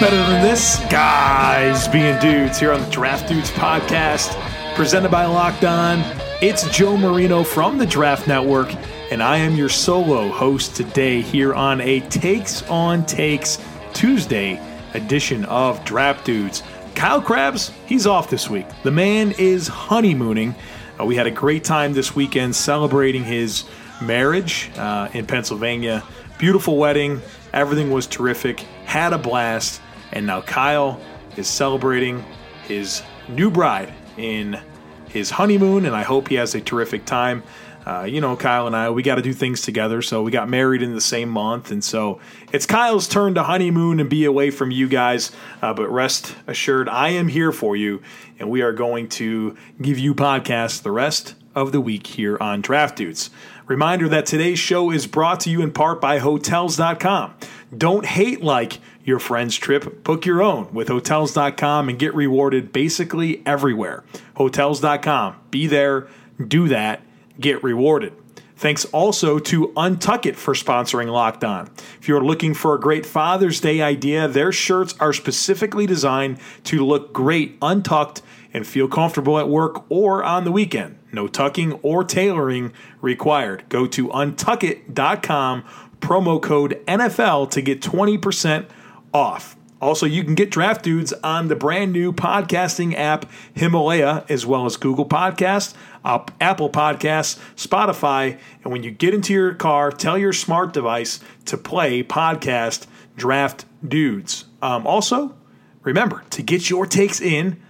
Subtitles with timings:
[0.00, 0.78] Better than this?
[0.90, 4.32] Guys being dudes here on the Draft Dudes podcast,
[4.76, 5.98] presented by Locked On.
[6.40, 8.72] It's Joe Marino from the Draft Network,
[9.10, 13.58] and I am your solo host today here on a Takes on Takes
[13.92, 14.62] Tuesday
[14.94, 16.62] edition of Draft Dudes.
[16.94, 18.66] Kyle Crabbs, he's off this week.
[18.84, 20.54] The man is honeymooning.
[21.00, 23.64] Uh, we had a great time this weekend celebrating his
[24.00, 26.04] marriage uh, in Pennsylvania.
[26.38, 27.20] Beautiful wedding.
[27.52, 28.60] Everything was terrific.
[28.84, 29.80] Had a blast.
[30.12, 31.00] And now Kyle
[31.36, 32.24] is celebrating
[32.64, 34.60] his new bride in
[35.08, 35.86] his honeymoon.
[35.86, 37.42] And I hope he has a terrific time.
[37.86, 40.02] Uh, you know, Kyle and I, we got to do things together.
[40.02, 41.70] So we got married in the same month.
[41.70, 42.20] And so
[42.52, 45.32] it's Kyle's turn to honeymoon and be away from you guys.
[45.62, 48.02] Uh, but rest assured, I am here for you.
[48.38, 52.60] And we are going to give you podcasts the rest of the week here on
[52.60, 53.30] Draft Dudes.
[53.66, 57.34] Reminder that today's show is brought to you in part by Hotels.com.
[57.76, 63.42] Don't hate like your friend's trip, book your own with Hotels.com and get rewarded basically
[63.44, 64.04] everywhere.
[64.36, 65.36] Hotels.com.
[65.50, 66.06] Be there,
[66.46, 67.00] do that,
[67.40, 68.12] get rewarded.
[68.56, 71.70] Thanks also to Untuck It for sponsoring Locked On.
[72.00, 76.84] If you're looking for a great Father's Day idea, their shirts are specifically designed to
[76.84, 78.20] look great untucked
[78.52, 80.98] and feel comfortable at work or on the weekend.
[81.12, 83.64] No tucking or tailoring required.
[83.68, 85.64] Go to untuckit.com,
[86.00, 88.66] promo code NFL to get 20%
[89.12, 89.56] off.
[89.80, 94.66] Also, you can get Draft Dudes on the brand new podcasting app Himalaya, as well
[94.66, 95.74] as Google Podcasts,
[96.04, 98.38] Apple Podcasts, Spotify.
[98.64, 102.86] And when you get into your car, tell your smart device to play podcast
[103.16, 104.46] Draft Dudes.
[104.60, 105.36] Um, also,
[105.82, 107.60] remember to get your takes in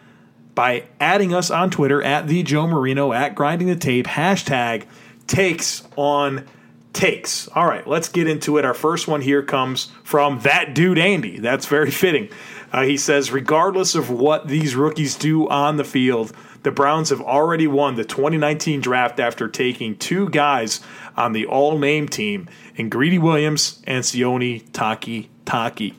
[0.54, 4.86] by adding us on Twitter at the Joe Marino at Grinding the Tape hashtag
[5.26, 6.46] takes on
[6.92, 7.48] takes.
[7.48, 8.64] All right, let's get into it.
[8.64, 11.38] Our first one here comes from that dude Andy.
[11.38, 12.28] That's very fitting.
[12.72, 16.32] Uh, he says, regardless of what these rookies do on the field,
[16.64, 20.80] the Browns have already won the 2019 draft after taking two guys
[21.16, 25.94] on the all name team in Greedy Williams and Sione Taki Taki.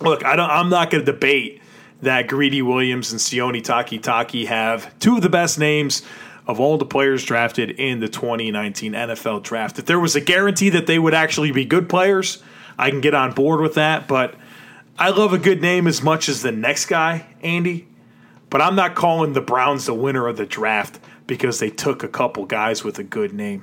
[0.00, 1.60] Look, I don't, I'm not going to debate
[2.02, 6.02] that Greedy Williams and Sione Takitaki have two of the best names
[6.50, 9.78] of all the players drafted in the 2019 NFL draft.
[9.78, 12.42] If there was a guarantee that they would actually be good players,
[12.76, 14.08] I can get on board with that.
[14.08, 14.34] But
[14.98, 17.86] I love a good name as much as the next guy, Andy.
[18.50, 22.08] But I'm not calling the Browns the winner of the draft because they took a
[22.08, 23.62] couple guys with a good name.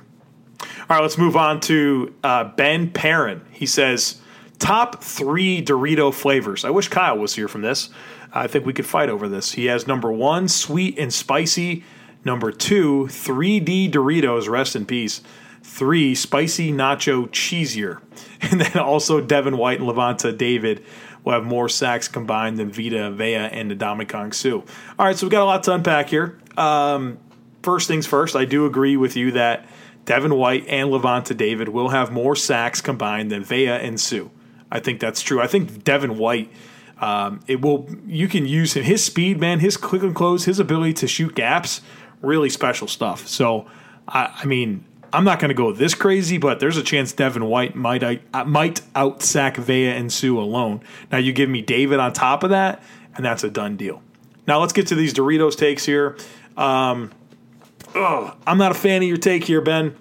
[0.62, 3.44] All right, let's move on to uh, Ben Perrin.
[3.50, 4.20] He says,
[4.58, 6.64] top three Dorito flavors.
[6.64, 7.90] I wish Kyle was here from this.
[8.32, 9.52] I think we could fight over this.
[9.52, 11.84] He has number one, sweet and spicy.
[12.24, 15.22] Number two, 3D Doritos, rest in peace.
[15.62, 18.00] Three, spicy nacho cheesier.
[18.40, 20.84] And then also Devin White and Lavonte David
[21.24, 24.62] will have more sacks combined than Vita Vea and Ndamukong Suh.
[24.96, 26.38] All right, so we've got a lot to unpack here.
[26.56, 27.18] Um,
[27.62, 29.66] first things first, I do agree with you that
[30.04, 34.28] Devin White and Lavonte David will have more sacks combined than Vea and Suh.
[34.70, 35.40] I think that's true.
[35.42, 36.52] I think Devin White–
[37.00, 40.58] um, it will you can use him his speed, man, his quick and close, his
[40.58, 41.80] ability to shoot gaps,
[42.22, 43.26] really special stuff.
[43.26, 43.66] So
[44.06, 47.44] I, I mean, I'm not going to go this crazy, but there's a chance Devin
[47.44, 50.80] White might uh, might out sack Vea and Suh alone.
[51.10, 52.82] Now you give me David on top of that,
[53.16, 54.02] and that's a done deal.
[54.46, 56.16] Now let's get to these Doritos takes here.
[56.56, 57.10] Um,
[57.94, 59.96] oh, I'm not a fan of your take here, Ben.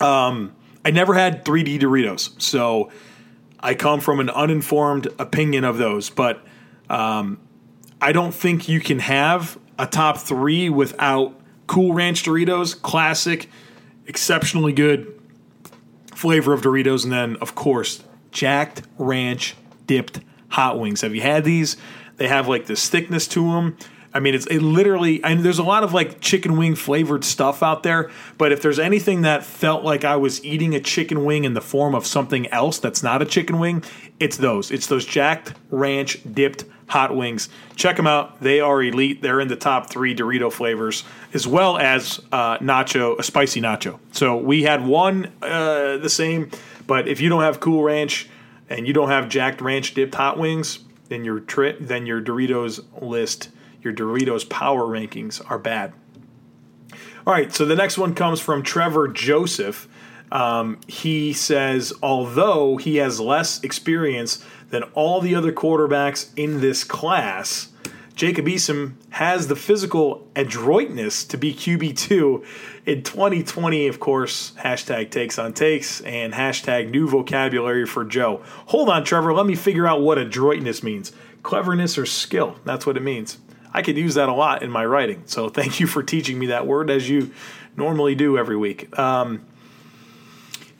[0.00, 2.90] Um, I never had 3D Doritos, so
[3.60, 6.44] I come from an uninformed opinion of those, but
[6.88, 7.40] um,
[8.00, 13.48] I don't think you can have a top three without Cool Ranch Doritos, classic,
[14.06, 15.14] exceptionally good
[16.14, 18.02] flavor of Doritos, and then, of course,
[18.32, 19.54] Jacked Ranch
[19.86, 21.02] dipped hot wings.
[21.02, 21.76] Have you had these?
[22.16, 23.76] They have like this thickness to them.
[24.14, 25.20] I mean, it's it literally.
[25.20, 28.78] Mean, there's a lot of like chicken wing flavored stuff out there, but if there's
[28.78, 32.46] anything that felt like I was eating a chicken wing in the form of something
[32.48, 33.84] else that's not a chicken wing,
[34.18, 34.70] it's those.
[34.70, 37.48] It's those jacked ranch dipped hot wings.
[37.76, 38.40] Check them out.
[38.40, 39.22] They are elite.
[39.22, 41.04] They're in the top three Dorito flavors,
[41.34, 43.98] as well as uh, nacho, a spicy nacho.
[44.12, 46.50] So we had one uh, the same,
[46.86, 48.28] but if you don't have Cool Ranch
[48.70, 52.82] and you don't have jacked ranch dipped hot wings, then your tri- then your Doritos
[53.00, 53.50] list,
[53.82, 55.92] your Doritos power rankings are bad.
[57.26, 59.88] All right, so the next one comes from Trevor Joseph.
[60.32, 66.84] Um, he says, although he has less experience than all the other quarterbacks in this
[66.84, 67.68] class,
[68.14, 72.44] Jacob Eason has the physical adroitness to be QB2
[72.88, 78.42] in 2020, of course, hashtag takes on takes and hashtag new vocabulary for Joe.
[78.66, 81.12] Hold on, Trevor, let me figure out what adroitness means.
[81.42, 83.36] Cleverness or skill, that's what it means.
[83.78, 86.46] I could use that a lot in my writing, so thank you for teaching me
[86.46, 87.32] that word as you
[87.76, 88.98] normally do every week.
[88.98, 89.46] Um,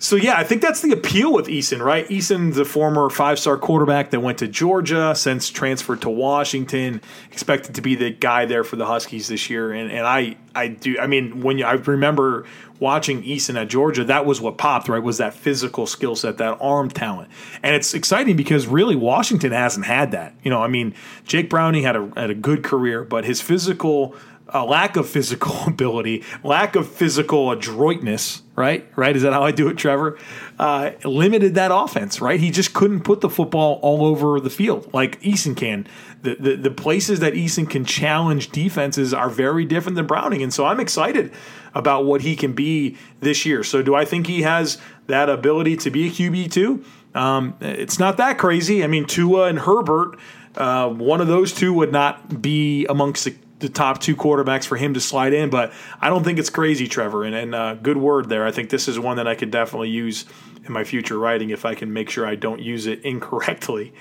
[0.00, 2.08] so yeah, I think that's the appeal with Eason, right?
[2.08, 7.00] Eason's a former five-star quarterback that went to Georgia, since transferred to Washington,
[7.32, 9.72] expected to be the guy there for the Huskies this year.
[9.72, 12.46] And and I I do I mean when you, I remember
[12.78, 15.02] watching Eason at Georgia, that was what popped, right?
[15.02, 17.28] Was that physical skill set, that arm talent.
[17.64, 20.32] And it's exciting because really Washington hasn't had that.
[20.44, 24.14] You know, I mean, Jake Browning had a had a good career, but his physical
[24.50, 28.86] a lack of physical ability, lack of physical adroitness, right?
[28.96, 29.14] Right?
[29.14, 30.18] Is that how I do it, Trevor?
[30.58, 32.40] Uh, limited that offense, right?
[32.40, 35.86] He just couldn't put the football all over the field like Eason can.
[36.22, 40.42] The, the, the places that Eason can challenge defenses are very different than Browning.
[40.42, 41.32] And so I'm excited
[41.74, 43.62] about what he can be this year.
[43.62, 46.84] So do I think he has that ability to be a QB2?
[47.14, 48.82] Um, it's not that crazy.
[48.82, 50.18] I mean, Tua and Herbert,
[50.56, 54.76] uh, one of those two would not be amongst the the top two quarterbacks for
[54.76, 57.24] him to slide in, but I don't think it's crazy, Trevor.
[57.24, 58.46] And, and uh, good word there.
[58.46, 60.26] I think this is one that I could definitely use
[60.64, 63.92] in my future writing if I can make sure I don't use it incorrectly.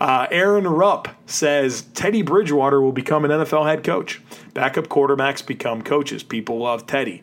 [0.00, 4.20] Uh, Aaron Rupp says Teddy Bridgewater will become an NFL head coach.
[4.54, 6.22] Backup quarterbacks become coaches.
[6.22, 7.22] People love Teddy.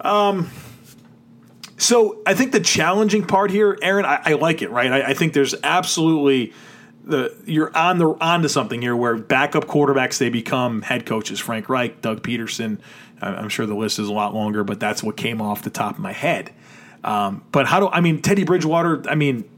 [0.00, 0.50] Um,
[1.76, 4.90] so I think the challenging part here, Aaron, I, I like it, right?
[4.90, 6.52] I, I think there's absolutely
[7.04, 11.38] the you're on the onto something here where backup quarterbacks they become head coaches.
[11.40, 12.78] Frank Reich, Doug Pederson.
[13.20, 15.94] I'm sure the list is a lot longer, but that's what came off the top
[15.94, 16.52] of my head.
[17.02, 19.02] Um, but how do I mean Teddy Bridgewater?
[19.08, 19.48] I mean,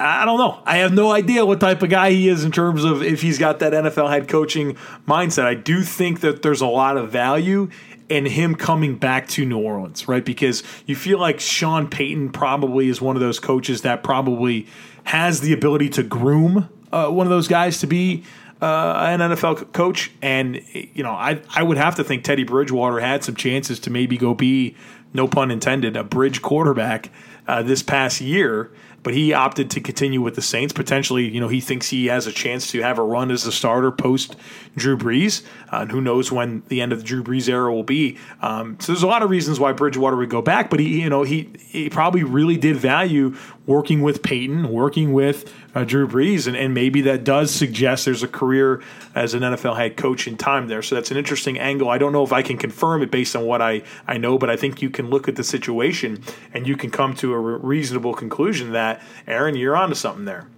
[0.00, 0.60] I don't know.
[0.64, 3.38] I have no idea what type of guy he is in terms of if he's
[3.38, 4.76] got that NFL head coaching
[5.06, 5.44] mindset.
[5.44, 7.68] I do think that there's a lot of value
[8.08, 10.24] in him coming back to New Orleans, right?
[10.24, 14.66] Because you feel like Sean Payton probably is one of those coaches that probably
[15.04, 18.22] has the ability to groom uh, one of those guys to be
[18.62, 20.12] uh, an NFL coach.
[20.22, 23.90] And, you know, I, I would have to think Teddy Bridgewater had some chances to
[23.90, 24.76] maybe go be,
[25.12, 27.10] no pun intended, a bridge quarterback
[27.48, 28.70] uh, this past year
[29.04, 30.72] but he opted to continue with the Saints.
[30.72, 33.52] Potentially, you know, he thinks he has a chance to have a run as a
[33.52, 34.34] starter post
[34.76, 35.44] Drew Brees.
[35.70, 38.18] Uh, and who knows when the end of the Drew Brees era will be.
[38.40, 41.10] Um, so there's a lot of reasons why Bridgewater would go back, but he, you
[41.10, 46.46] know, he he probably really did value working with Payton, working with uh, Drew Brees,
[46.46, 48.82] and, and maybe that does suggest there's a career
[49.14, 50.82] as an NFL head coach in time there.
[50.82, 51.88] So that's an interesting angle.
[51.88, 54.50] I don't know if I can confirm it based on what I, I know, but
[54.50, 56.22] I think you can look at the situation
[56.52, 60.48] and you can come to a re- reasonable conclusion that, Aaron, you're onto something there.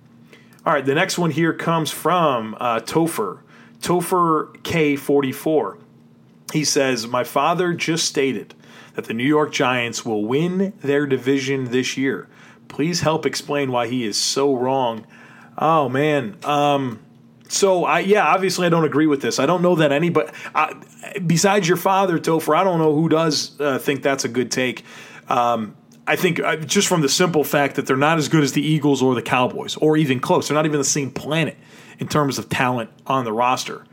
[0.65, 3.39] All right, the next one here comes from uh, Topher,
[3.81, 5.79] Topher K44.
[6.53, 8.55] He says, My father just stated
[8.95, 12.29] that the New York Giants will win their division this year.
[12.69, 15.07] Please help explain why he is so wrong.
[15.59, 16.37] Oh man.
[16.45, 17.01] Um,
[17.49, 19.39] so I yeah, obviously I don't agree with this.
[19.39, 20.75] I don't know that any, but uh,
[21.27, 24.85] besides your father, Topher, I don't know who does uh, think that's a good take.
[25.29, 28.53] Um, I think uh, just from the simple fact that they're not as good as
[28.53, 30.49] the Eagles or the Cowboys, or even close.
[30.49, 31.57] They're not even the same planet
[31.99, 33.85] in terms of talent on the roster.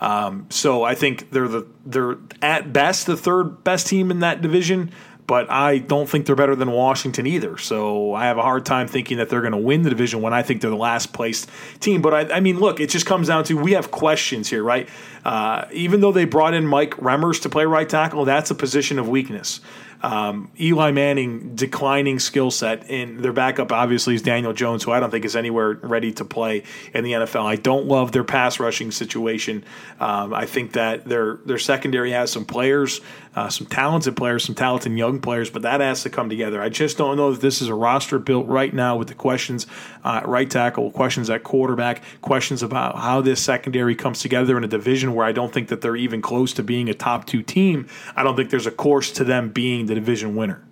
[0.00, 4.40] Um, so I think they're the they're at best the third best team in that
[4.40, 4.92] division
[5.30, 7.56] but I don't think they're better than Washington either.
[7.56, 10.32] So I have a hard time thinking that they're going to win the division when
[10.32, 12.02] I think they're the last placed team.
[12.02, 14.88] But I, I mean, look, it just comes down to we have questions here, right?
[15.24, 18.98] Uh, even though they brought in Mike Remmers to play right tackle, that's a position
[18.98, 19.60] of weakness.
[20.02, 25.00] Um, Eli Manning declining skill set, and their backup obviously is Daniel Jones, who I
[25.00, 26.62] don't think is anywhere ready to play
[26.94, 27.44] in the NFL.
[27.44, 29.64] I don't love their pass rushing situation.
[29.98, 33.00] Um, I think that their their secondary has some players,
[33.36, 36.60] uh, some talented players, some talented young players, but that has to come together.
[36.62, 39.66] I just don't know if this is a roster built right now with the questions
[40.02, 44.68] uh, right tackle, questions at quarterback, questions about how this secondary comes together in a
[44.68, 47.86] division where I don't think that they're even close to being a top two team.
[48.16, 50.64] I don't think there's a course to them being the division winner.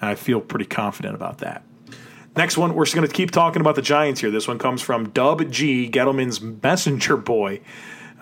[0.00, 1.62] And I feel pretty confident about that.
[2.36, 4.30] Next one, we're just going to keep talking about the Giants here.
[4.30, 7.60] This one comes from Dub G, Gettleman's messenger boy.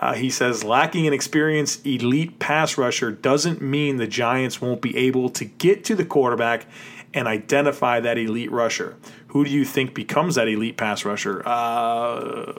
[0.00, 4.96] Uh, he says, lacking an experienced elite pass rusher doesn't mean the Giants won't be
[4.96, 6.66] able to get to the quarterback
[7.12, 8.96] and identify that elite rusher.
[9.28, 11.42] Who do you think becomes that elite pass rusher?
[11.44, 12.52] Uh,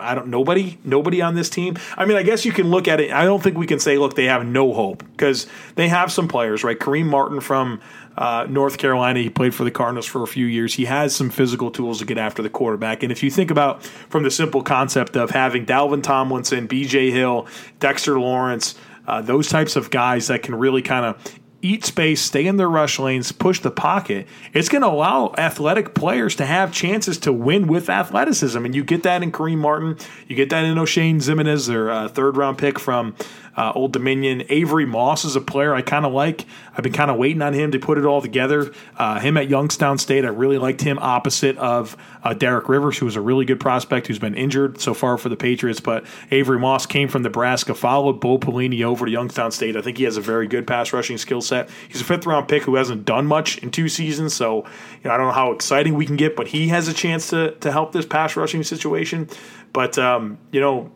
[0.00, 0.28] I don't.
[0.28, 0.78] Nobody.
[0.84, 1.78] Nobody on this team.
[1.96, 3.10] I mean, I guess you can look at it.
[3.10, 5.46] I don't think we can say, look, they have no hope because
[5.76, 6.78] they have some players, right?
[6.78, 7.80] Kareem Martin from
[8.18, 9.20] uh, North Carolina.
[9.20, 10.74] He played for the Cardinals for a few years.
[10.74, 13.02] He has some physical tools to get after the quarterback.
[13.02, 17.10] And if you think about from the simple concept of having Dalvin Tomlinson, B.J.
[17.12, 17.46] Hill,
[17.78, 18.74] Dexter Lawrence.
[19.06, 22.68] Uh, those types of guys that can really kind of eat space, stay in their
[22.68, 27.32] rush lanes, push the pocket, it's going to allow athletic players to have chances to
[27.32, 28.64] win with athleticism.
[28.64, 29.96] And you get that in Kareem Martin.
[30.26, 33.14] You get that in Oshane Ximines, their uh, third round pick from
[33.60, 34.42] uh, Old Dominion.
[34.48, 36.46] Avery Moss is a player I kind of like.
[36.74, 38.72] I've been kind of waiting on him to put it all together.
[38.96, 43.04] Uh, him at Youngstown State, I really liked him opposite of uh, Derek Rivers, who
[43.04, 45.78] was a really good prospect who's been injured so far for the Patriots.
[45.78, 49.76] But Avery Moss came from Nebraska, followed Bo Pelini over to Youngstown State.
[49.76, 51.68] I think he has a very good pass rushing skill set.
[51.86, 54.64] He's a fifth round pick who hasn't done much in two seasons, so
[55.02, 57.28] you know, I don't know how exciting we can get, but he has a chance
[57.28, 59.28] to to help this pass rushing situation.
[59.74, 60.90] But um, you know,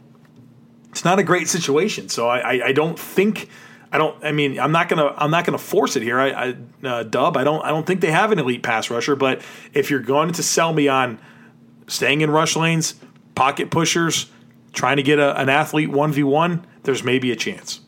[0.94, 2.08] it's not a great situation.
[2.08, 3.48] So I, I, I don't think.
[3.90, 4.24] I don't.
[4.24, 5.12] I mean, I'm not gonna.
[5.16, 6.20] I'm not gonna force it here.
[6.20, 7.36] I, I uh, Dub.
[7.36, 7.64] I don't.
[7.64, 9.16] I don't think they have an elite pass rusher.
[9.16, 11.18] But if you're going to sell me on
[11.88, 12.94] staying in rush lanes,
[13.34, 14.30] pocket pushers,
[14.72, 17.80] trying to get a, an athlete one v one, there's maybe a chance.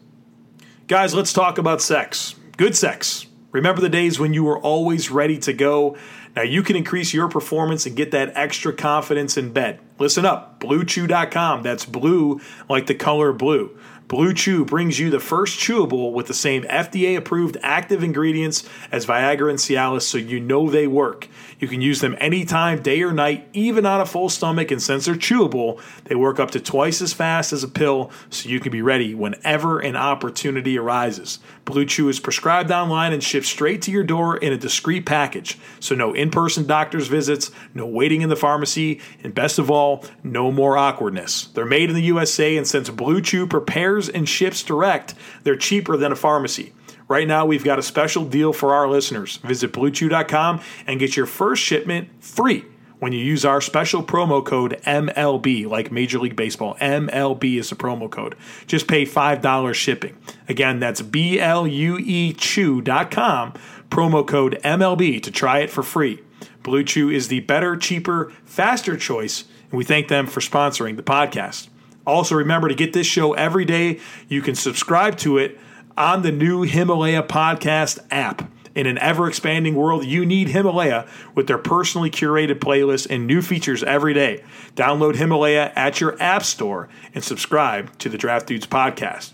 [0.88, 2.34] Guys, let's talk about sex.
[2.56, 3.26] Good sex.
[3.52, 5.96] Remember the days when you were always ready to go.
[6.36, 9.80] Now you can increase your performance and get that extra confidence in bed.
[9.98, 11.62] Listen up, bluechew.com.
[11.62, 13.76] That's blue like the color blue.
[14.08, 19.04] Blue Chew brings you the first chewable with the same FDA approved active ingredients as
[19.04, 21.26] Viagra and Cialis, so you know they work.
[21.58, 25.06] You can use them anytime, day or night, even on a full stomach, and since
[25.06, 28.70] they're chewable, they work up to twice as fast as a pill, so you can
[28.70, 31.40] be ready whenever an opportunity arises.
[31.64, 35.58] Blue Chew is prescribed online and shipped straight to your door in a discreet package,
[35.80, 40.04] so no in person doctor's visits, no waiting in the pharmacy, and best of all,
[40.22, 41.46] no more awkwardness.
[41.46, 45.96] They're made in the USA, and since Blue Chew prepares and ships direct, they're cheaper
[45.96, 46.72] than a pharmacy.
[47.08, 49.36] Right now, we've got a special deal for our listeners.
[49.38, 52.64] Visit BlueChew.com and get your first shipment free
[52.98, 56.74] when you use our special promo code MLB, like Major League Baseball.
[56.80, 58.34] MLB is the promo code.
[58.66, 60.16] Just pay $5 shipping.
[60.48, 63.54] Again, that's B L U E Chew.com,
[63.90, 66.22] promo code MLB to try it for free.
[66.62, 71.02] Blue Chew is the better, cheaper, faster choice, and we thank them for sponsoring the
[71.02, 71.68] podcast.
[72.06, 74.00] Also, remember to get this show every day.
[74.28, 75.58] You can subscribe to it
[75.96, 78.50] on the new Himalaya podcast app.
[78.74, 83.40] In an ever expanding world, you need Himalaya with their personally curated playlists and new
[83.40, 84.44] features every day.
[84.74, 89.32] Download Himalaya at your app store and subscribe to the Draft Dudes podcast.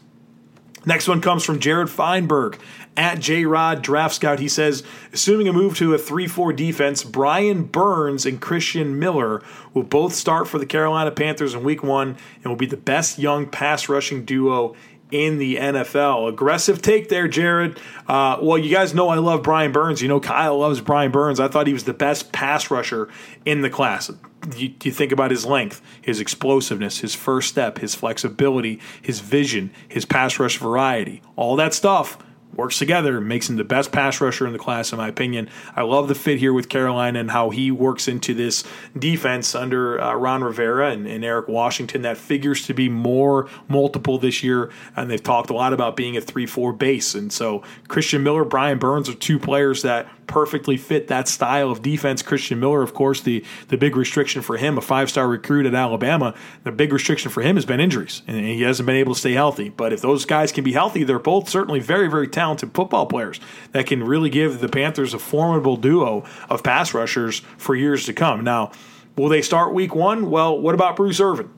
[0.86, 2.58] Next one comes from Jared Feinberg
[2.96, 4.38] at J Rod Draft Scout.
[4.38, 4.82] He says,
[5.12, 9.42] assuming a move to a 3 4 defense, Brian Burns and Christian Miller
[9.74, 13.18] will both start for the Carolina Panthers in week one and will be the best
[13.18, 14.74] young pass rushing duo
[15.12, 16.28] in the NFL.
[16.28, 17.78] Aggressive take there, Jared.
[18.08, 20.00] Uh, well, you guys know I love Brian Burns.
[20.00, 21.38] You know Kyle loves Brian Burns.
[21.38, 23.08] I thought he was the best pass rusher
[23.44, 24.10] in the class.
[24.56, 29.70] You, you, think about his length, his explosiveness, his first step, his flexibility, his vision,
[29.86, 32.18] his pass rush variety, all that stuff
[32.54, 35.48] works together, makes him the best pass rusher in the class, in my opinion.
[35.74, 38.64] I love the fit here with Carolina and how he works into this
[38.98, 42.02] defense under uh, Ron Rivera and, and, Eric Washington.
[42.02, 46.16] That figures to be more multiple this year, and they've talked a lot about being
[46.16, 47.14] a 3 4 base.
[47.14, 51.82] And so Christian Miller, Brian Burns are two players that perfectly fit that style of
[51.82, 52.22] defense.
[52.22, 55.74] Christian Miller, of course, the, the big restriction for him, a five star recruit at
[55.74, 59.20] Alabama, the big restriction for him has been injuries, and he hasn't been able to
[59.20, 59.68] stay healthy.
[59.68, 63.40] But if those guys can be healthy, they're both certainly very, very talented football players
[63.72, 68.12] that can really give the Panthers a formidable duo of pass rushers for years to
[68.12, 68.44] come.
[68.44, 68.72] Now,
[69.16, 70.30] will they start week one?
[70.30, 71.50] Well, what about Bruce Irvin?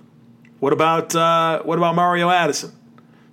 [0.61, 2.73] What about uh, what about Mario Addison?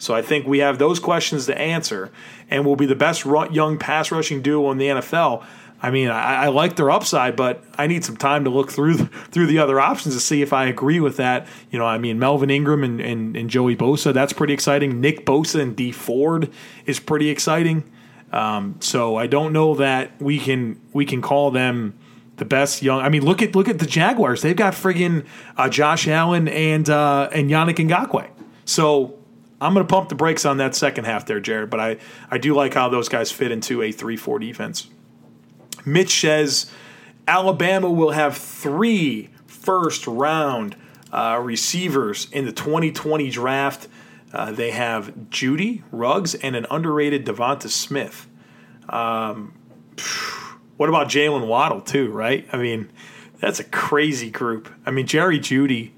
[0.02, 2.12] So I think we have those questions to answer,
[2.50, 5.46] and will be the best young pass rushing duo in the NFL.
[5.80, 8.96] I mean, I, I, like their upside, but I need some time to look through
[8.96, 11.48] the, through the other options to see if I agree with that.
[11.70, 15.02] You know, I mean, Melvin Ingram and, and, and Joey Bosa, that's pretty exciting.
[15.02, 16.52] Nick Bosa and Dee Ford
[16.88, 17.84] is pretty exciting.
[18.32, 21.96] Um, so I don't know that we can we can call them
[22.38, 23.02] the best young.
[23.02, 24.42] I mean, look at look at the Jaguars.
[24.42, 25.28] They've got friggin'
[25.58, 28.30] uh, Josh Allen and uh, and Yannick Ngakoue.
[28.66, 29.21] So
[29.62, 31.98] I'm going to pump the brakes on that second half there, Jared, but I,
[32.30, 34.90] I do like how those guys fit into a 3 4 defense.
[35.86, 36.72] Mitch says
[37.28, 40.76] Alabama will have three first round
[41.12, 43.88] uh, receivers in the 2020 draft.
[44.34, 48.28] Uh, they have Jeudy, Ruggs, and an underrated Devonta Smith.
[48.90, 49.54] Um,
[50.78, 52.10] What about Jaylen Waddle too?
[52.10, 52.48] Right?
[52.52, 52.90] I mean,
[53.40, 54.68] that's a crazy group.
[54.84, 55.92] I mean, Jerry Jeudy,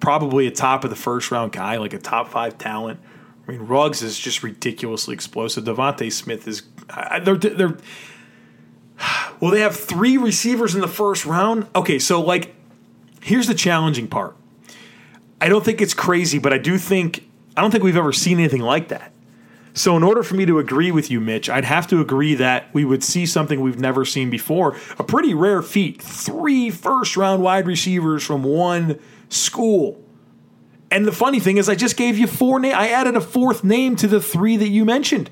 [0.00, 2.98] probably a top of the first round guy, like a top five talent.
[3.46, 5.64] I mean, Ruggs is just ridiculously explosive.
[5.64, 6.62] DeVonta Smith is
[7.22, 7.76] they're they're
[9.40, 11.66] well, they have three receivers in the first round.
[11.74, 12.54] Okay, so like,
[13.22, 14.36] here's the challenging part.
[15.40, 17.26] I don't think it's crazy, but I do think
[17.56, 19.12] I don't think we've ever seen anything like that.
[19.72, 22.72] So, in order for me to agree with you, Mitch, I'd have to agree that
[22.74, 24.76] we would see something we've never seen before.
[24.98, 26.02] A pretty rare feat.
[26.02, 28.98] Three first round wide receivers from one
[29.28, 30.04] school.
[30.90, 32.74] And the funny thing is, I just gave you four names.
[32.74, 35.30] I added a fourth name to the three that you mentioned,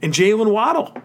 [0.00, 0.96] and Jaylen Waddle.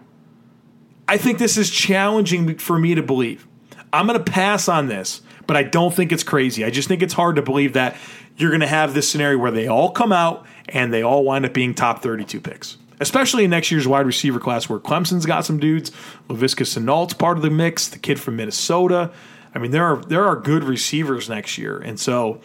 [1.06, 3.46] I think this is challenging for me to believe.
[3.92, 6.64] I'm going to pass on this, but I don't think it's crazy.
[6.64, 7.96] I just think it's hard to believe that
[8.40, 11.44] you're going to have this scenario where they all come out and they all wind
[11.44, 12.78] up being top 32 picks.
[13.00, 15.90] Especially in next year's wide receiver class where Clemson's got some dudes,
[16.28, 19.10] Laviska Shenault's part of the mix, the kid from Minnesota.
[19.54, 21.78] I mean, there are there are good receivers next year.
[21.78, 22.40] And so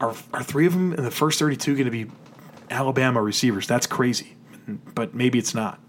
[0.00, 2.06] are, are three of them in the first 32 going to be
[2.70, 3.66] Alabama receivers?
[3.66, 4.36] That's crazy.
[4.94, 5.80] But maybe it's not.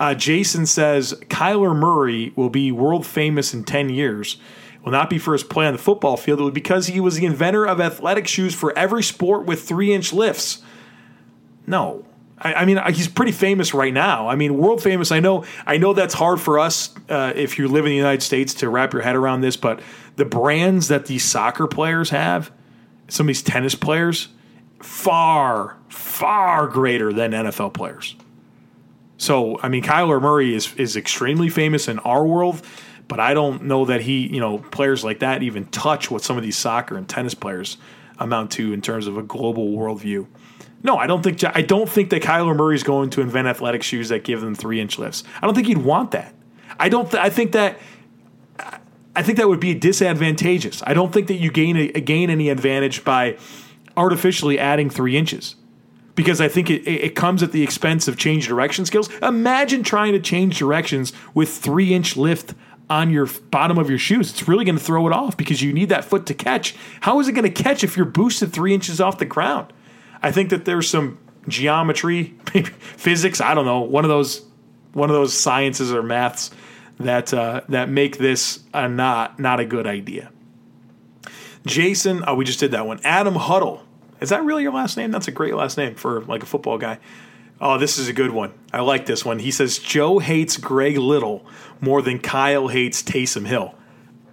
[0.00, 4.38] Uh, Jason says Kyler Murray will be world famous in 10 years.
[4.88, 7.16] Will not be for his play on the football field, it be because he was
[7.16, 10.62] the inventor of athletic shoes for every sport with three inch lifts.
[11.66, 12.06] No.
[12.38, 14.28] I, I mean, he's pretty famous right now.
[14.28, 15.12] I mean, world famous.
[15.12, 15.44] I know.
[15.66, 18.70] I know that's hard for us uh, if you live in the United States to
[18.70, 19.58] wrap your head around this.
[19.58, 19.82] But
[20.16, 22.50] the brands that these soccer players have,
[23.08, 24.28] some of these tennis players,
[24.80, 28.16] far, far greater than NFL players.
[29.18, 32.62] So, I mean, Kyler Murray is is extremely famous in our world,
[33.08, 36.36] but I don't know that he, you know, players like that even touch what some
[36.36, 37.78] of these soccer and tennis players
[38.18, 40.26] amount to in terms of a global worldview.
[40.82, 43.82] No, I don't think I don't think that Kyler Murray is going to invent athletic
[43.82, 45.24] shoes that give them three inch lifts.
[45.42, 46.34] I don't think he'd want that.
[46.78, 47.10] I don't.
[47.10, 47.78] Th- I think that.
[49.16, 50.80] I think that would be disadvantageous.
[50.86, 53.36] I don't think that you gain a, gain any advantage by
[53.96, 55.56] artificially adding three inches
[56.14, 59.08] because I think it, it comes at the expense of change direction skills.
[59.22, 62.54] Imagine trying to change directions with three inch lift
[62.90, 64.30] on your bottom of your shoes.
[64.30, 66.74] It's really going to throw it off because you need that foot to catch.
[67.00, 69.72] How is it going to catch if you're boosted three inches off the ground?
[70.22, 72.24] I think that there's some geometry,
[72.80, 73.40] physics.
[73.40, 74.44] I don't know one of those
[74.92, 76.50] one of those sciences or maths
[76.98, 80.30] that uh, that make this a not not a good idea.
[81.66, 83.00] Jason, oh, we just did that one.
[83.04, 83.82] Adam Huddle
[84.20, 85.10] is that really your last name?
[85.10, 86.98] That's a great last name for like a football guy.
[87.60, 88.52] Oh, this is a good one.
[88.72, 89.40] I like this one.
[89.40, 91.44] He says Joe hates Greg Little
[91.80, 93.74] more than Kyle hates Taysom Hill.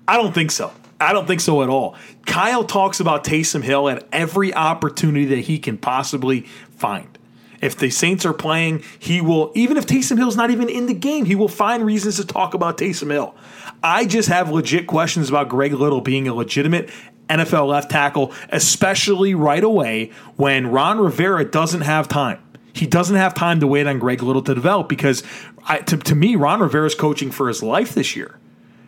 [0.08, 0.72] I don't think so.
[1.00, 1.96] I don't think so at all.
[2.26, 6.42] Kyle talks about Taysom Hill at every opportunity that he can possibly
[6.78, 7.18] find.
[7.62, 10.94] If the Saints are playing, he will, even if Taysom Hill's not even in the
[10.94, 13.36] game, he will find reasons to talk about Taysom Hill.
[13.82, 16.90] I just have legit questions about Greg Little being a legitimate
[17.28, 22.40] NFL left tackle, especially right away when Ron Rivera doesn't have time.
[22.76, 25.24] He doesn't have time to wait on Greg Little to develop because,
[25.66, 28.38] I, to, to me, Ron Rivera is coaching for his life this year.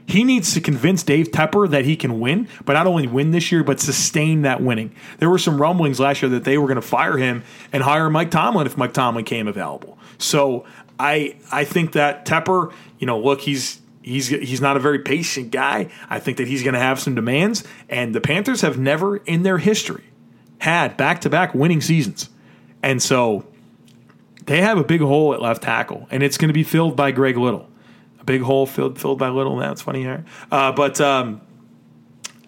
[0.05, 3.49] He needs to convince Dave Tepper that he can win, but not only win this
[3.49, 4.93] year, but sustain that winning.
[5.19, 8.09] There were some rumblings last year that they were going to fire him and hire
[8.09, 9.97] Mike Tomlin if Mike Tomlin came available.
[10.17, 10.65] So
[10.99, 15.51] I I think that Tepper, you know, look, he's he's he's not a very patient
[15.51, 15.89] guy.
[16.09, 19.43] I think that he's going to have some demands, and the Panthers have never in
[19.43, 20.05] their history
[20.59, 22.29] had back-to-back winning seasons,
[22.81, 23.45] and so
[24.47, 27.11] they have a big hole at left tackle, and it's going to be filled by
[27.11, 27.69] Greg Little.
[28.19, 29.57] A big hole filled filled by Little.
[29.57, 30.99] That's funny here, uh, but.
[30.99, 31.41] Um,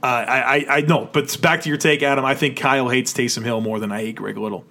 [0.02, 2.24] uh, I, I, know, but back to your take, Adam.
[2.24, 4.64] I think Kyle hates Taysom Hill more than I hate Greg Little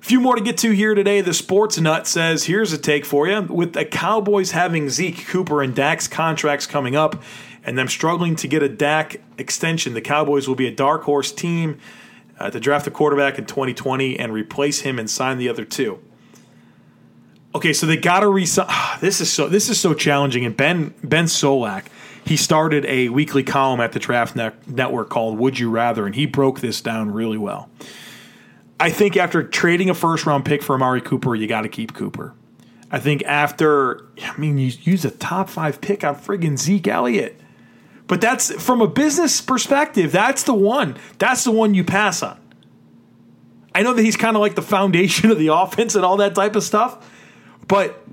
[0.00, 1.20] A few more to get to here today.
[1.20, 3.42] The Sports Nut says, here's a take for you.
[3.42, 7.22] With the Cowboys having Zeke, Cooper, and Dak's contracts coming up,
[7.64, 11.30] and them struggling to get a Dak extension, the Cowboys will be a dark horse
[11.30, 11.78] team
[12.38, 16.00] uh, to draft a quarterback in 2020 and replace him and sign the other two.
[17.54, 18.68] Okay, so they got to resign.
[19.00, 20.44] This is so this is so challenging.
[20.44, 21.86] And Ben Ben Solak,
[22.24, 24.34] he started a weekly column at the Draft
[24.66, 27.68] Network called "Would You Rather," and he broke this down really well.
[28.80, 31.94] I think after trading a first round pick for Amari Cooper, you got to keep
[31.94, 32.34] Cooper.
[32.90, 37.40] I think after, I mean, you use a top five pick on friggin' Zeke Elliott.
[38.06, 40.96] But that's from a business perspective, that's the one.
[41.18, 42.38] That's the one you pass on.
[43.74, 46.34] I know that he's kind of like the foundation of the offense and all that
[46.34, 47.10] type of stuff,
[47.66, 48.04] but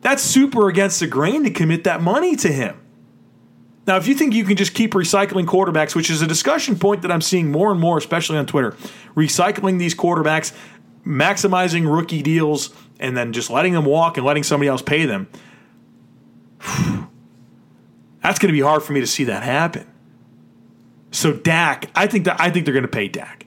[0.00, 2.80] that's super against the grain to commit that money to him.
[3.86, 7.02] Now, if you think you can just keep recycling quarterbacks, which is a discussion point
[7.02, 8.72] that I'm seeing more and more, especially on Twitter,
[9.14, 10.54] recycling these quarterbacks,
[11.06, 15.28] maximizing rookie deals, and then just letting them walk and letting somebody else pay them.
[18.22, 19.86] That's going to be hard for me to see that happen.
[21.10, 23.46] So Dak, I think that I think they're going to pay Dak.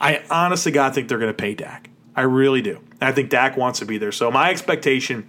[0.00, 1.90] I honestly God think they're going to pay Dak.
[2.16, 2.80] I really do.
[3.00, 4.10] I think Dak wants to be there.
[4.10, 5.28] So my expectation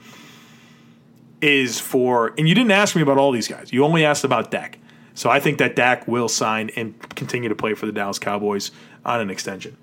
[1.41, 3.71] is for, and you didn't ask me about all these guys.
[3.71, 4.80] You only asked about Dak.
[5.13, 8.71] So I think that Dak will sign and continue to play for the Dallas Cowboys
[9.06, 9.76] on an extension.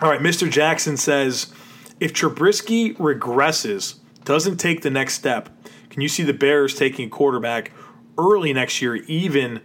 [0.00, 0.50] All right, Mr.
[0.50, 1.52] Jackson says
[1.98, 5.48] if Trubisky regresses, doesn't take the next step,
[5.88, 7.72] can you see the Bears taking a quarterback
[8.16, 9.60] early next year, even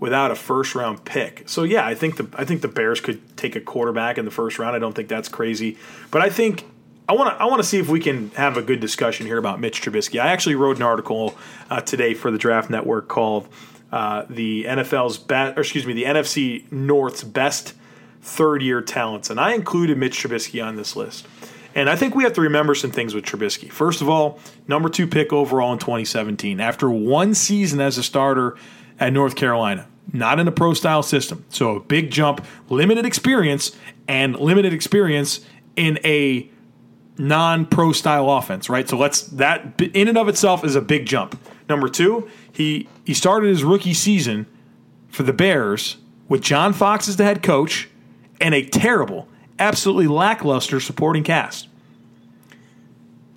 [0.00, 1.44] without a first round pick?
[1.46, 4.30] So yeah, I think the I think the Bears could take a quarterback in the
[4.30, 4.76] first round.
[4.76, 5.76] I don't think that's crazy,
[6.10, 6.64] but I think
[7.08, 9.38] I want to I want to see if we can have a good discussion here
[9.38, 10.20] about Mitch Trubisky.
[10.20, 11.36] I actually wrote an article
[11.70, 13.48] uh, today for the Draft Network called
[13.92, 17.74] uh, "The NFL's best," or excuse me, the NFC North's best
[18.22, 21.26] third year talents, and I included Mitch Trubisky on this list.
[21.74, 23.70] And I think we have to remember some things with Trubisky.
[23.70, 28.56] First of all, number two pick overall in 2017 after one season as a starter
[29.00, 31.44] at North Carolina, not in a pro style system.
[31.48, 33.72] So a big jump, limited experience,
[34.06, 35.40] and limited experience
[35.74, 36.48] in a
[37.18, 38.88] non-pro style offense, right?
[38.88, 41.38] So let's that in and of itself is a big jump.
[41.68, 44.46] Number two, he he started his rookie season
[45.08, 45.96] for the Bears
[46.28, 47.88] with John Fox as the head coach
[48.40, 51.68] and a terrible, absolutely lackluster supporting cast.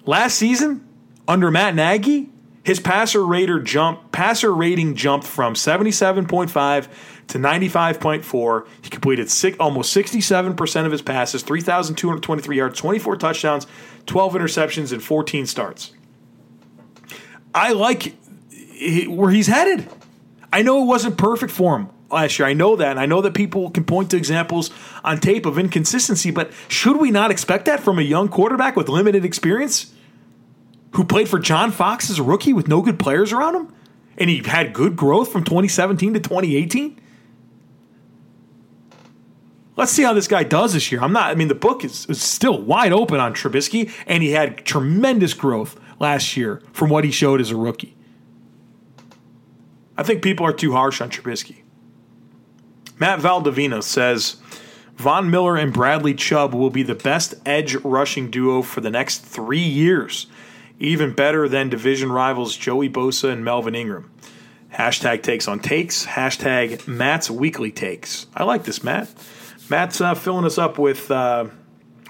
[0.06, 0.88] Last season,
[1.27, 2.30] under Matt Nagy,
[2.63, 6.88] his passer rater jump passer rating jumped from 77.5
[7.27, 8.67] to 95.4.
[8.82, 13.67] He completed six, almost 67% of his passes, 3,223 yards, 24 touchdowns,
[14.06, 15.91] 12 interceptions, and 14 starts.
[17.53, 18.15] I like
[19.08, 19.89] where he's headed.
[20.53, 22.48] I know it wasn't perfect for him last year.
[22.48, 22.91] I know that.
[22.91, 24.70] And I know that people can point to examples
[25.04, 28.89] on tape of inconsistency, but should we not expect that from a young quarterback with
[28.89, 29.93] limited experience
[30.91, 33.74] who played for John Fox as a rookie with no good players around him?
[34.17, 37.00] And he had good growth from 2017 to 2018?
[39.76, 41.02] Let's see how this guy does this year.
[41.04, 44.32] I'm not, I mean, the book is, is still wide open on Trubisky, and he
[44.32, 47.96] had tremendous growth last year from what he showed as a rookie.
[49.96, 51.62] I think people are too harsh on Trubisky.
[52.99, 54.38] Matt Valdivino says
[54.95, 59.19] Von Miller and Bradley Chubb will be the best edge rushing duo for the next
[59.19, 60.27] three years,
[60.79, 64.12] even better than division rivals Joey Bosa and Melvin Ingram.
[64.73, 66.05] Hashtag takes on takes.
[66.05, 68.27] Hashtag Matt's weekly takes.
[68.36, 69.10] I like this, Matt.
[69.69, 71.45] Matt's uh, filling us up with uh,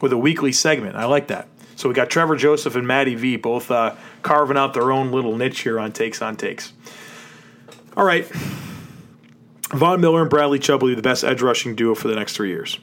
[0.01, 0.95] with a weekly segment.
[0.95, 1.47] I like that.
[1.75, 5.35] So we got Trevor Joseph and Matty V both uh, carving out their own little
[5.37, 6.73] niche here on takes on takes.
[7.95, 8.27] All right,
[9.69, 12.35] Von Miller and Bradley Chubb will be the best edge rushing duo for the next
[12.35, 12.79] three years.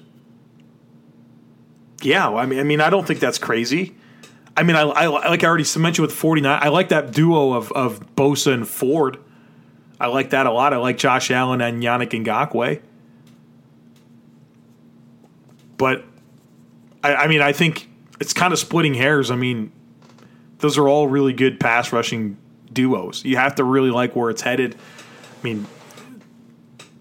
[2.02, 3.94] Yeah, I mean, I mean, I don't think that's crazy.
[4.56, 6.60] I mean, I, I like I already mentioned with 49.
[6.62, 9.18] I like that duo of of Bosa and Ford.
[9.98, 10.74] I like that a lot.
[10.74, 12.80] I like Josh Allen and Yannick Ngakoue.
[15.76, 16.04] But
[17.02, 17.88] I, I mean, I think
[18.20, 19.30] it's kind of splitting hairs.
[19.30, 19.72] I mean,
[20.58, 22.36] those are all really good pass rushing
[22.72, 23.24] duos.
[23.24, 24.74] You have to really like where it's headed.
[24.74, 25.66] I mean,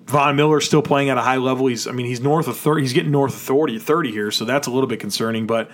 [0.06, 1.68] Von Miller still playing at a high level.
[1.68, 2.82] He's, I mean, he's north of 30.
[2.82, 5.48] He's getting north of 30, 30 here, so that's a little bit concerning.
[5.48, 5.72] But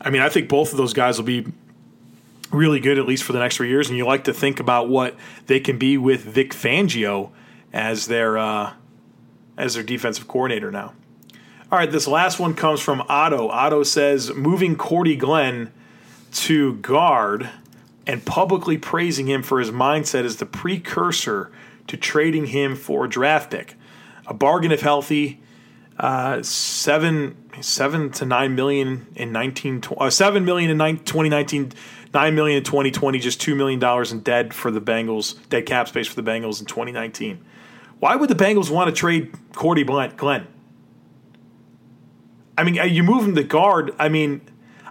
[0.00, 1.46] I mean, I think both of those guys will be
[2.50, 3.88] really good at least for the next three years.
[3.88, 5.16] And you like to think about what
[5.46, 7.30] they can be with Vic Fangio
[7.72, 8.72] as their uh,
[9.56, 10.94] as their defensive coordinator now.
[11.70, 13.48] All right, this last one comes from Otto.
[13.48, 15.72] Otto says moving Cordy Glenn
[16.32, 17.50] to guard
[18.06, 21.50] and publicly praising him for his mindset is the precursor
[21.88, 23.74] to trading him for a draft pick.
[24.26, 25.40] A bargain if healthy,
[25.98, 31.72] uh, seven seven to nine million in nineteen uh, seven million in 2019,
[32.14, 35.88] nine million in 2020, just two million dollars in dead for the Bengals, dead cap
[35.88, 37.44] space for the Bengals in 2019.
[37.98, 40.46] Why would the Bengals want to trade Cordy Blunt, Glenn?
[42.56, 43.94] I mean, you move him to guard.
[43.98, 44.40] I mean,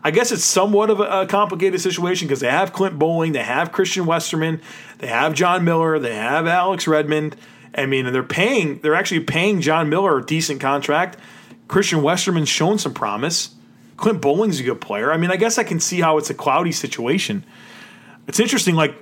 [0.03, 3.71] I guess it's somewhat of a, complicated situation because they have Clint Boling, they have
[3.71, 4.61] Christian Westerman,
[4.99, 7.35] they have John Miller, they have Alex Redmond.
[7.75, 11.17] I mean, and they're paying, they're actually paying John Miller a decent contract.
[11.67, 13.55] Christian Westerman's shown some promise.
[13.97, 15.11] Clint Boling's a good player.
[15.11, 17.43] I mean, I guess I can see how it's a cloudy situation.
[18.27, 18.95] It's interesting, like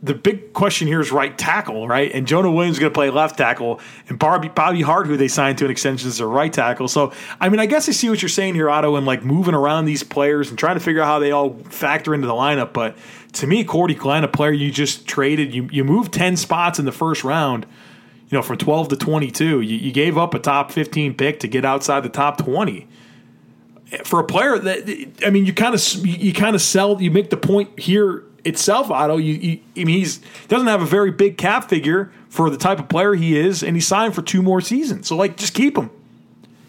[0.00, 2.12] the big question here is right tackle, right?
[2.12, 5.26] And Jonah Williams is going to play left tackle, and Bobby, Bobby Hart, who they
[5.26, 6.86] signed to an extension, is a right tackle.
[6.86, 9.54] So, I mean, I guess I see what you're saying here, Otto, and like moving
[9.54, 12.72] around these players and trying to figure out how they all factor into the lineup.
[12.72, 12.96] But
[13.34, 16.84] to me, Cordy Glenn, a player you just traded, you, you moved 10 spots in
[16.84, 17.66] the first round,
[18.28, 19.62] you know, from 12 to 22.
[19.62, 22.86] You, you gave up a top 15 pick to get outside the top 20.
[24.04, 27.02] for a player that I mean, you kind of you kind of sell.
[27.02, 29.16] You make the point here itself, Otto.
[29.16, 32.78] You, you I mean, he's doesn't have a very big cap figure for the type
[32.78, 35.06] of player he is, and he signed for two more seasons.
[35.06, 35.90] So like, just keep him,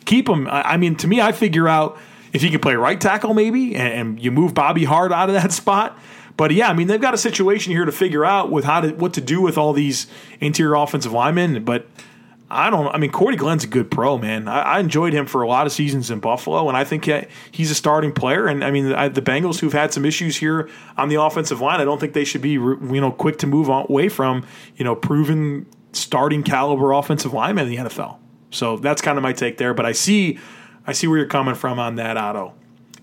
[0.05, 0.47] keep him.
[0.47, 1.97] I, I mean, to me, I figure out
[2.31, 5.35] if he can play right tackle maybe, and, and you move Bobby Hart out of
[5.35, 5.97] that spot.
[6.37, 8.91] But yeah, I mean, they've got a situation here to figure out with how to
[8.91, 10.07] what to do with all these
[10.39, 11.85] interior offensive linemen, but
[12.51, 12.88] I don't.
[12.88, 14.47] I mean, Cordy Glenn's a good pro, man.
[14.47, 17.07] I, I, enjoyed him for a lot of seasons in Buffalo, and I think
[17.51, 18.47] he's a starting player.
[18.47, 21.79] And I mean, I, the Bengals, who've had some issues here on the offensive line,
[21.79, 24.45] I don't think they should be, you know, quick to move on, away from,
[24.77, 28.17] you know, proven starting caliber offensive linemen in the NFL.
[28.51, 29.75] So that's kind of my take there.
[29.75, 30.39] But I see,
[30.88, 32.55] I see where you're coming from on that, Otto.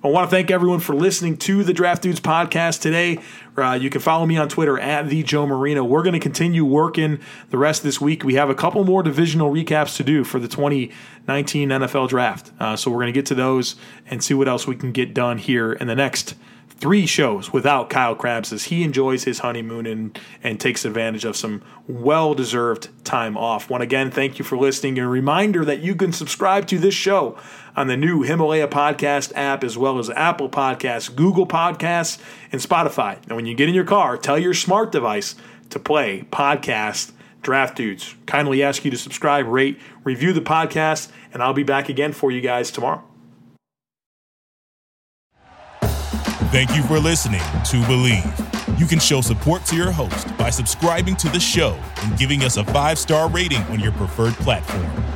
[0.04, 3.18] I want to thank everyone for listening to the Draft Dudes podcast today.
[3.56, 5.82] Uh, you can follow me on Twitter at the Joe Marino.
[5.84, 8.22] We're going to continue working the rest of this week.
[8.22, 12.76] We have a couple more divisional recaps to do for the 2019 NFL Draft, uh,
[12.76, 15.38] so we're going to get to those and see what else we can get done
[15.38, 16.34] here in the next
[16.78, 21.36] three shows without Kyle Crabbs as he enjoys his honeymoon and, and takes advantage of
[21.36, 23.70] some well deserved time off.
[23.70, 24.98] Once again, thank you for listening.
[24.98, 27.38] And a reminder that you can subscribe to this show
[27.76, 32.18] on the new Himalaya Podcast app, as well as Apple Podcasts, Google Podcasts,
[32.50, 33.18] and Spotify.
[33.26, 35.36] And when you get in your car, tell your smart device
[35.70, 37.12] to play podcast
[37.42, 38.16] Draft Dudes.
[38.26, 42.32] Kindly ask you to subscribe, rate, review the podcast, and I'll be back again for
[42.32, 43.04] you guys tomorrow.
[46.50, 48.78] Thank you for listening to Bleav.
[48.80, 52.56] You can show support to your host by subscribing to the show and giving us
[52.56, 55.15] a five star rating on your preferred platform.